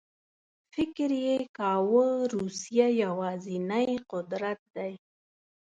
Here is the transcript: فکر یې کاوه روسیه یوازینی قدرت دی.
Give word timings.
فکر 0.73 1.09
یې 1.23 1.35
کاوه 1.57 2.07
روسیه 2.35 2.87
یوازینی 3.03 3.87
قدرت 4.11 4.59
دی. 4.75 4.93